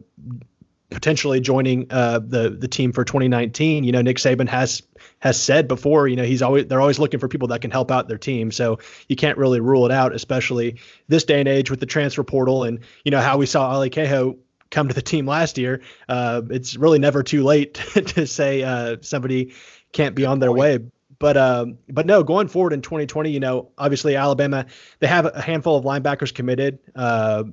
[0.91, 3.83] potentially joining uh, the the team for 2019.
[3.83, 4.83] You know, Nick Saban has
[5.19, 7.91] has said before, you know, he's always they're always looking for people that can help
[7.91, 8.51] out their team.
[8.51, 12.23] So you can't really rule it out, especially this day and age with the transfer
[12.23, 14.37] portal and you know how we saw Ale Kaho
[14.71, 15.81] come to the team last year.
[16.09, 19.53] Uh, it's really never too late to say uh, somebody
[19.91, 20.79] can't be on their way.
[21.19, 24.65] But um, but no, going forward in 2020, you know, obviously Alabama
[24.99, 26.79] they have a handful of linebackers committed.
[26.95, 27.43] Uh,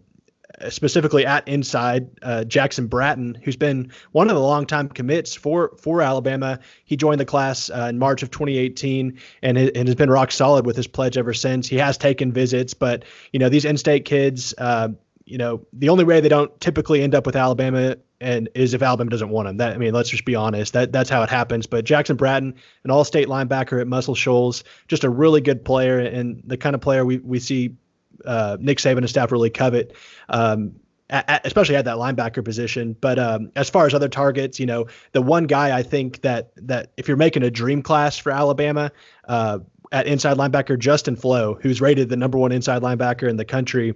[0.70, 6.02] specifically at inside uh, Jackson Bratton, who's been one of the longtime commits for for
[6.02, 6.58] Alabama.
[6.84, 10.66] He joined the class uh, in March of 2018 and, and has been rock solid
[10.66, 11.68] with his pledge ever since.
[11.68, 14.88] He has taken visits, but you know these in-state kids, uh,
[15.28, 18.82] you know, the only way they don't typically end up with Alabama and is if
[18.82, 19.58] Alabama doesn't want him.
[19.58, 20.72] That I mean, let's just be honest.
[20.72, 21.66] That that's how it happens.
[21.66, 26.42] But Jackson Bratton, an all-state linebacker at Muscle Shoals, just a really good player and
[26.44, 27.76] the kind of player we we see
[28.24, 29.94] uh, Nick Saban and staff really covet.
[30.28, 32.94] Um, at, especially at that linebacker position.
[33.00, 36.50] But um, as far as other targets, you know, the one guy I think that
[36.56, 38.92] that if you're making a dream class for Alabama
[39.26, 39.60] uh,
[39.90, 43.94] at inside linebacker, Justin Flowe, who's rated the number one inside linebacker in the country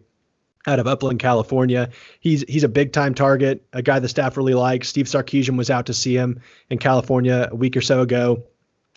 [0.67, 1.91] out of Upland, California.
[2.21, 4.89] He's he's a big time target, a guy the staff really likes.
[4.89, 8.45] Steve Sarkisian was out to see him in California a week or so ago.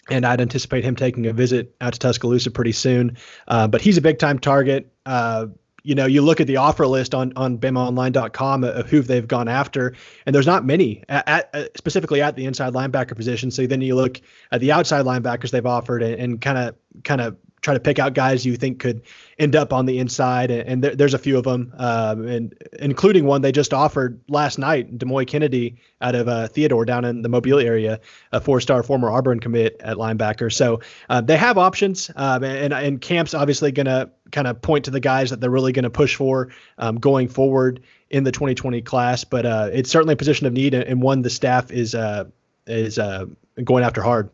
[0.07, 3.17] And I'd anticipate him taking a visit out to Tuscaloosa pretty soon.
[3.47, 4.93] Uh, but he's a big time target.
[5.07, 5.47] Uh,
[5.81, 9.47] you know, you look at the offer list on on BamaOnline.com of who they've gone
[9.47, 13.51] after, and there's not many at, at, specifically at the inside linebacker position.
[13.51, 14.19] So then you look
[14.51, 18.13] at the outside linebackers they've offered, and kind of kind of try to pick out
[18.13, 19.01] guys you think could
[19.39, 22.55] end up on the inside, and, and there, there's a few of them, um, and
[22.79, 27.23] including one they just offered last night, Demouy Kennedy out of uh, Theodore down in
[27.23, 27.99] the Mobile area,
[28.31, 30.53] a four-star former Auburn commit at linebacker.
[30.53, 34.85] So uh, they have options, um, and and camp's obviously going to kind of point
[34.85, 38.31] to the guys that they're really going to push for um, going forward in the
[38.31, 39.23] 2020 class.
[39.23, 42.25] But uh, it's certainly a position of need, and one the staff is uh,
[42.67, 43.25] is uh,
[43.63, 44.29] going after hard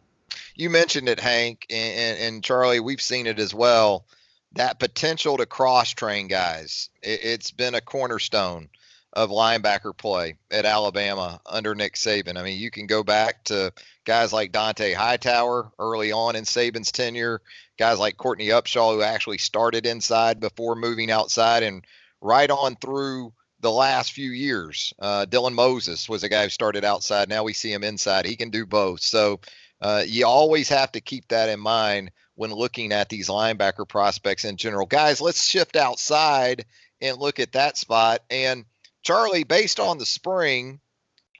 [0.62, 2.80] you mentioned it, Hank and, and, Charlie.
[2.80, 4.06] We've seen it as well.
[4.54, 6.90] That potential to cross train guys.
[7.02, 8.70] It, it's been a cornerstone
[9.12, 12.38] of linebacker play at Alabama under Nick Saban.
[12.38, 13.74] I mean, you can go back to
[14.06, 17.42] guys like Dont'a Hightower early on in Saban's tenure,
[17.80, 21.84] guys like Courtney Upshaw, who actually started inside before moving outside, and
[22.22, 24.94] right on through the last few years.
[25.00, 27.30] Uh, Dylan Moses was a guy who started outside.
[27.30, 28.28] Now we see him inside.
[28.28, 29.02] He can do both.
[29.02, 29.40] So
[29.82, 34.46] uh, you always have to keep that in mind when looking at these linebacker prospects
[34.46, 34.86] in general.
[34.86, 36.66] Guys, let's shift outside
[37.02, 38.22] and look at that spot.
[38.30, 38.66] And
[39.04, 40.80] Charlie, based on the spring,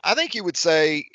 [0.04, 1.06] I think you would say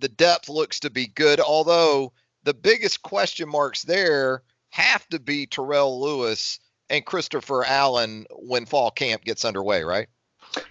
[0.00, 5.46] the depth looks to be good, although the biggest question marks there have to be
[5.46, 10.08] Terrell Lewis and Christopher Allen when fall camp gets underway, right?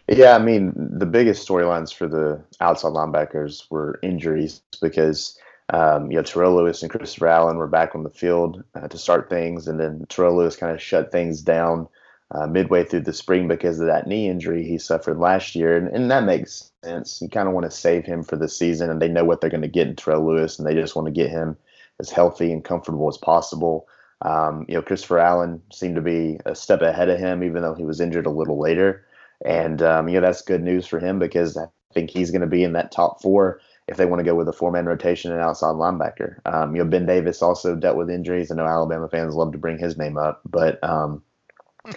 [0.08, 5.38] Yeah, I mean, the biggest storylines for the outside linebackers were injuries because
[5.70, 8.98] um, you know, Terrell Lewis and Christopher Allen were back on the field uh, to
[8.98, 11.88] start things, and then Terrell Lewis kind of shut things down
[12.32, 15.88] uh, midway through the spring because of that knee injury he suffered last year, and,
[15.90, 17.22] and that makes sense.
[17.22, 19.50] You kind of want to save him for the season, and they know what they're
[19.50, 21.56] going to get in Terrell Lewis, and they just want to get him
[22.00, 23.88] as healthy and comfortable as possible.
[24.24, 27.76] Um, you know, Christopher Allen seemed to be a step ahead of him, even though
[27.76, 29.06] he was injured a little later,
[29.46, 32.48] and um, you know that's good news for him because I think he's going to
[32.48, 35.32] be in that top four if they want to go with a four man rotation
[35.32, 36.40] and outside linebacker.
[36.46, 38.52] Um, you know, Ben Davis also dealt with injuries.
[38.52, 41.22] I know Alabama fans love to bring his name up, but um,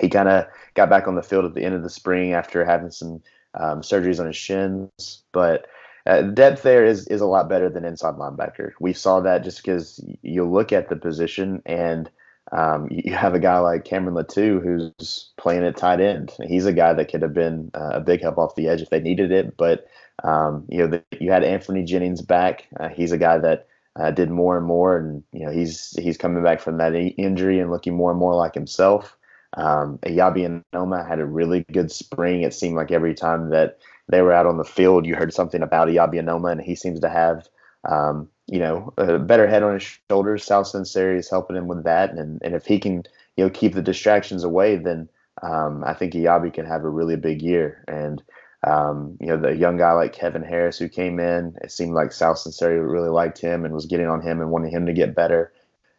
[0.00, 2.64] he kind of got back on the field at the end of the spring after
[2.64, 3.22] having some
[3.54, 5.22] um, surgeries on his shins.
[5.32, 5.66] But
[6.06, 8.72] uh, depth there is is a lot better than inside linebacker.
[8.80, 12.10] We saw that just because you look at the position and
[12.52, 16.32] um, you have a guy like Cameron Latu who's playing at tight end.
[16.46, 18.90] He's a guy that could have been uh, a big help off the edge if
[18.90, 19.86] they needed it, but
[20.26, 22.66] um, you know, the, you had Anthony Jennings back.
[22.78, 26.18] Uh, he's a guy that uh, did more and more, and you know, he's he's
[26.18, 29.16] coming back from that injury and looking more and more like himself.
[29.56, 32.42] Um, Eyabi Anoma had a really good spring.
[32.42, 35.62] It seemed like every time that they were out on the field, you heard something
[35.62, 37.48] about Eyabi Anoma, and he seems to have,
[37.88, 40.44] um, you know, a better head on his shoulders.
[40.44, 43.04] Sal Sunseri is helping him with that, and and if he can,
[43.36, 45.08] you know, keep the distractions away, then
[45.42, 47.84] um, I think Eyabi can have a really big year.
[47.86, 48.22] And
[48.66, 52.12] um, you know, the young guy like Kevin Harris who came in, it seemed like
[52.12, 55.14] Sal Sunseri really liked him and was getting on him and wanting him to get
[55.14, 55.52] better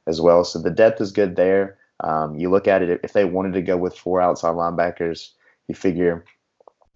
[0.05, 0.43] as well.
[0.43, 1.77] So the depth is good there.
[2.01, 5.31] Um, you look at it, if they wanted to go with four outside linebackers,
[5.67, 6.25] you figure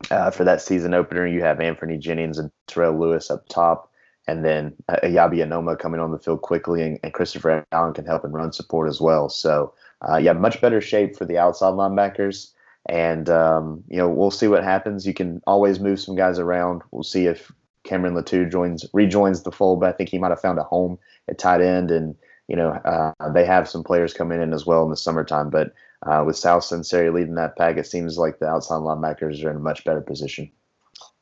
[0.09, 3.91] uh, for that season opener, you have Anthony Jennings and Terrell Lewis up top,
[4.27, 8.05] and then uh, Eyabi Anoma coming on the field quickly, and, and, Christopher Allen can
[8.05, 9.29] help in run support as well.
[9.29, 9.73] So,
[10.07, 12.51] uh, yeah, much better shape for the outside linebackers.
[12.87, 15.05] And um, you know, we'll see what happens.
[15.05, 16.81] You can always move some guys around.
[16.91, 17.51] We'll see if
[17.83, 20.97] Cameron Latu joins rejoins the fold, but I think he might have found a home
[21.27, 22.15] at tight end, and
[22.47, 25.49] you know uh, they have some players coming in as well in the summertime.
[25.49, 29.51] But uh, with Sal Sunseri leading that pack, it seems like the outside linebackers are
[29.51, 30.51] in a much better position.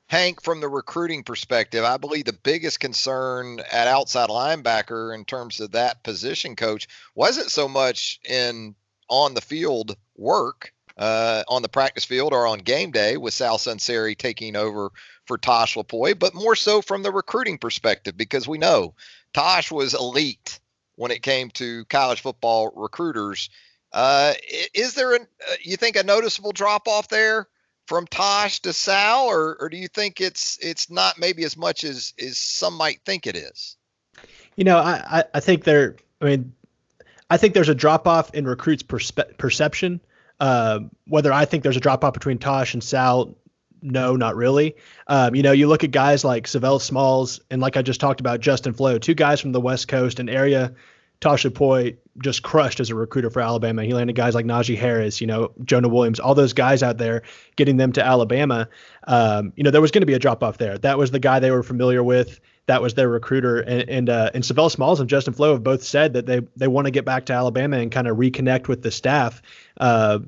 [0.08, 5.60] Hank, from the recruiting perspective, I believe the biggest concern at outside linebacker in terms
[5.60, 8.74] of that position coach wasn't so much in
[9.08, 13.58] on the field work, uh, on the practice field or on game day with Sal
[13.58, 14.92] Sunseri taking over
[15.26, 18.94] for Tosh Lupoi, but more so from the recruiting perspective because we know
[19.34, 20.60] Tosh was elite
[20.96, 23.50] when it came to college football recruiters.
[23.94, 24.34] Uh,
[24.74, 27.48] is there, a, uh, you think, a noticeable drop off there
[27.88, 31.84] from Tosh to Sal, or, or do you think it's it's not maybe as much
[31.84, 33.78] as as some might think it is?
[34.58, 35.96] You know, I I think there.
[36.22, 36.54] I mean,
[37.30, 40.02] I think there's a drop off in recruits' perspe- perception.
[40.40, 43.36] Uh, whether I think there's a drop off between Tosh and Sal,
[43.82, 44.76] no, not really.
[45.08, 48.20] Um, you know, you look at guys like Savell Smalls and like I just talked
[48.20, 50.74] about, Justin Flowe, two guys from the West Coast, an area
[51.22, 53.84] Tosh Lupoi just crushed as a recruiter for Alabama.
[53.84, 57.24] He landed guys like Najee Harris, you know, Jonah Williams, all those guys out there,
[57.56, 58.70] getting them to Alabama.
[59.08, 60.78] Um, you know, there was going to be a drop off there.
[60.78, 62.40] That was the guy they were familiar with
[62.70, 63.60] that was their recruiter.
[63.60, 66.68] And and, uh, and Savell Smalls and Justin Flowe have both said that they they
[66.68, 69.42] want to get back to Alabama and kind of reconnect with the staff.
[69.78, 70.20] Uh,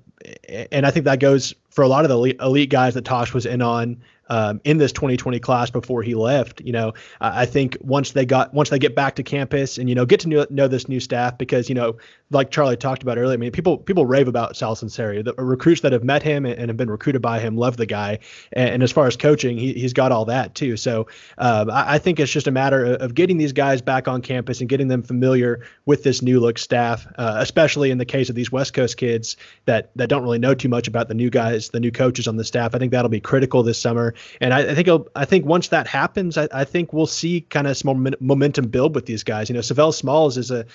[0.71, 3.33] and I think that goes for a lot of the elite, elite guys that Tosh
[3.33, 6.61] was in on um, in this 2020 class before he left.
[6.61, 9.93] You know, I think once they got once they get back to campus and you
[9.93, 11.97] know get to know, know this new staff because you know
[12.31, 13.33] like Charlie talked about earlier.
[13.33, 15.23] I mean, people people rave about Sal Sunseri.
[15.23, 17.85] The recruits that have met him and, and have been recruited by him love the
[17.85, 18.19] guy.
[18.53, 20.77] And, and as far as coaching, he, he's got all that too.
[20.77, 24.07] So um, I, I, think it's just a matter of, of, getting these guys back
[24.07, 28.05] on campus and getting them familiar with this new look staff, uh, especially in the
[28.05, 31.13] case of these West Coast kids that that don't really know too much about the
[31.13, 32.73] new guys, the new coaches on the staff.
[32.73, 34.13] I think that'll be critical this summer.
[34.39, 37.67] And I, I think I think once that happens, I, I think we'll see kind
[37.67, 39.49] of some momentum build with these guys.
[39.49, 40.65] You know, Savell Smalls is a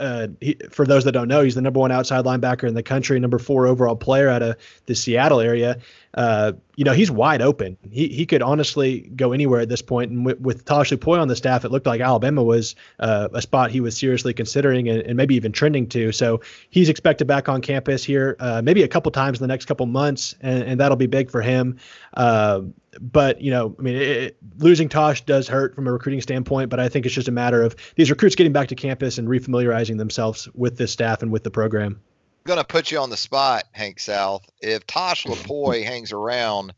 [0.00, 2.82] uh, he, for those that don't know, he's the number one outside linebacker in the
[2.82, 4.56] country, number four overall player out of
[4.86, 5.78] the Seattle area.
[6.16, 7.76] Uh, you know, he's wide open.
[7.90, 10.10] He he could honestly go anywhere at this point.
[10.10, 13.42] And with, with Tosh Lupoi on the staff, it looked like Alabama was uh, a
[13.42, 16.12] spot he was seriously considering and, and, maybe even trending to.
[16.12, 19.66] So he's expected back on campus here, uh, maybe a couple times in the next
[19.66, 21.78] couple months, and, and that'll be big for him.
[22.14, 22.62] Uh,
[22.98, 26.70] but you know, I mean, it, losing Tosh does hurt from a recruiting standpoint.
[26.70, 29.28] But I think it's just a matter of these recruits getting back to campus and
[29.28, 32.00] refamiliarizing themselves with this staff and with the program
[32.46, 34.48] going to put you on the spot, Hank South.
[34.60, 36.72] If Tosh Lupoi hangs around,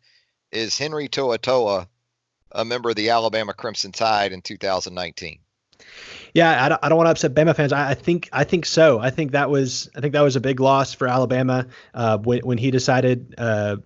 [0.50, 1.87] is Henry To'oTo'o
[2.52, 5.38] a member of the Alabama Crimson Tide in 2019?
[6.35, 7.72] Yeah, I don't, I don't want to upset Bama fans.
[7.72, 8.98] I, I, think I think so.
[8.98, 12.40] I think that was I think that was a big loss for Alabama uh, when
[12.40, 13.76] when he decided uh,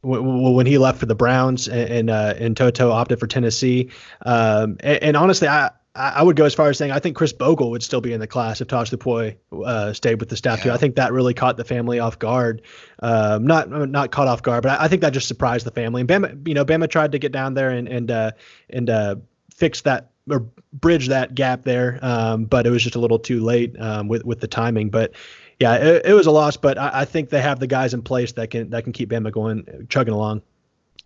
[0.00, 3.90] when, when he left for the Browns and and, uh, and To'oTo'o opted for Tennessee.
[4.22, 7.32] Um, and, and honestly, I I would go as far as saying I think Chris
[7.32, 10.58] Bogle would still be in the class if Taj Lupoi uh, stayed with the staff
[10.58, 10.64] yeah.
[10.64, 10.72] too.
[10.72, 12.62] I think that really caught the family off guard.
[13.00, 16.02] Um, not not caught off guard, but I, I, think that just surprised the family.
[16.02, 18.32] And Bama, you know, Bama tried to get down there and and uh,
[18.70, 19.16] and uh,
[19.54, 23.40] fix that or bridge that gap there, um, but it was just a little too
[23.40, 24.90] late um, with with the timing.
[24.90, 25.14] But
[25.58, 26.56] yeah, it, it was a loss.
[26.56, 29.10] But I, I, think they have the guys in place that can that can keep
[29.10, 30.42] Bama going, chugging along.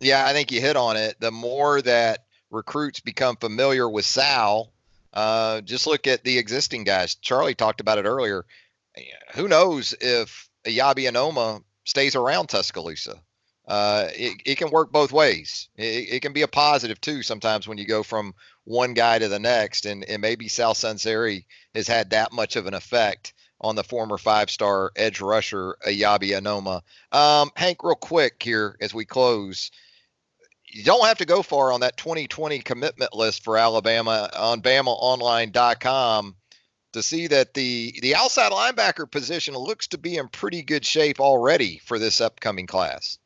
[0.00, 1.16] Yeah, I think you hit on it.
[1.20, 4.72] The more that recruits become familiar with Sal
[5.12, 7.14] uh, just look at the existing guys.
[7.16, 8.44] Charlie talked about it earlier.
[9.34, 13.20] Who knows if Eyabi Anoma stays around Tuscaloosa?
[13.66, 15.68] Uh, it, it can work both ways.
[15.76, 19.28] It, it, can be a positive too sometimes when you go from one guy to
[19.28, 21.44] the next, and, and maybe Sal Sunseri
[21.74, 26.82] has had that much of an effect on the former five-star edge rusher Eyabi Anoma.
[27.16, 29.70] Um, Hank, real quick here as we close
[30.72, 36.36] you don't have to go far on that 2020 commitment list for Alabama on BamaOnline.com
[36.92, 41.20] to see that the the outside linebacker position looks to be in pretty good shape
[41.20, 43.18] already for this upcoming class.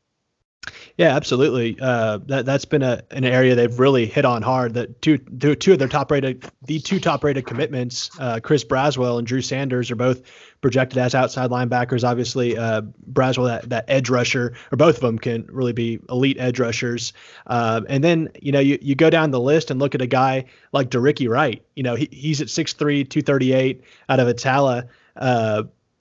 [0.96, 1.76] Yeah, absolutely.
[1.80, 4.74] Uh, that that's been a an area they've really hit on hard.
[4.74, 9.18] That two two of their top rated the two top rated commitments, uh, Chris Braswell
[9.18, 10.22] and Drew Sanders, are both
[10.60, 12.08] projected as outside linebackers.
[12.08, 16.36] Obviously, uh, Braswell that that edge rusher, or both of them can really be elite
[16.38, 17.12] edge rushers.
[17.46, 20.06] Uh, and then you know you you go down the list and look at a
[20.06, 21.64] guy like De'Rickey Wright.
[21.74, 24.88] You know he, he's at 6'3", 238 out of Attalla.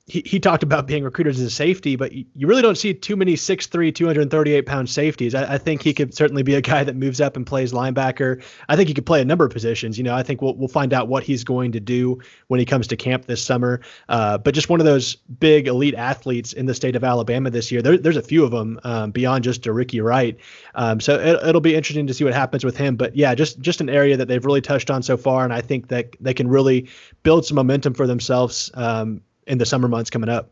[0.06, 3.16] He, he talked about being recruited as a safety, but you really don't see too
[3.16, 5.34] many 6'3, 238 pound safeties.
[5.34, 8.44] I, I, think he could certainly be a guy that moves up and plays linebacker.
[8.68, 9.98] I think he could play a number of positions.
[9.98, 12.66] You know, I think we'll, we'll find out what he's going to do when he
[12.66, 13.80] comes to camp this summer.
[14.10, 17.72] Uh, but just one of those big elite athletes in the state of Alabama this
[17.72, 17.82] year.
[17.82, 20.38] There, there's a few of them um, beyond just a Ricky Wright.
[20.76, 22.98] Um, so it, it'll be interesting to see what happens with him.
[22.98, 25.46] But yeah, just, just an area that they've really touched on so far.
[25.46, 26.90] And I think that they can really
[27.24, 28.70] build some momentum for themselves.
[28.74, 30.52] Um, in the summer months coming up.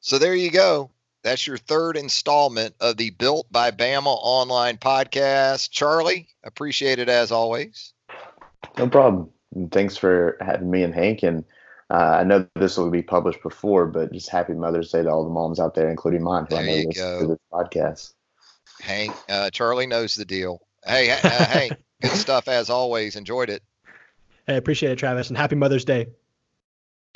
[0.00, 0.90] So there you go.
[1.22, 5.70] That's your third installment of the Built by Bama online podcast.
[5.70, 7.92] Charlie, appreciate it as always.
[8.78, 9.30] No problem.
[9.72, 11.22] Thanks for having me and Hank.
[11.24, 11.44] And
[11.90, 15.24] uh, I know this will be published before, but just happy Mother's Day to all
[15.24, 16.46] the moms out there, including mine.
[16.48, 17.26] There you go.
[17.26, 18.14] this podcast.
[18.80, 20.60] Hank, uh, Charlie knows the deal.
[20.86, 23.16] Hey, uh, Hank, good stuff as always.
[23.16, 23.62] Enjoyed it.
[24.46, 26.06] Hey, appreciate it, Travis, and happy Mother's Day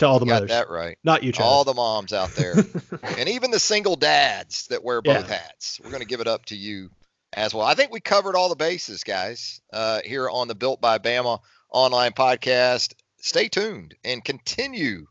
[0.02, 0.48] to all the you mothers.
[0.48, 0.98] Got that right.
[1.02, 1.32] Not you.
[1.40, 2.54] All the moms out there,
[3.02, 5.38] and even the single dads that wear both yeah.
[5.38, 5.80] hats.
[5.82, 6.90] We're going to give it up to you
[7.32, 7.66] as well.
[7.66, 11.40] I think we covered all the bases, guys, uh, here on the Built by Bama
[11.70, 12.94] online podcast.
[13.20, 15.06] Stay tuned and continue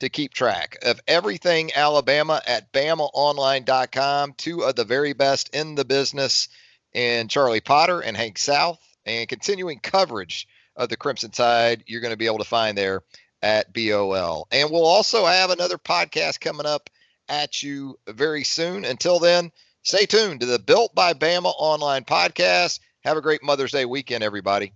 [0.00, 4.34] to keep track of everything Alabama at BamaOnline.com.
[4.36, 6.48] Two of the very best in the business
[6.94, 11.84] and Charlie Potter and Hank South, and continuing coverage of the Crimson Tide.
[11.86, 13.02] You're going to be able to find there
[13.46, 14.48] at BOL.
[14.50, 16.90] And we'll also have another podcast coming up
[17.28, 18.84] at you very soon.
[18.84, 19.52] Until then,
[19.84, 22.80] stay tuned to the Built by Bama online podcast.
[23.04, 24.72] Have a great Mother's Day weekend, everybody.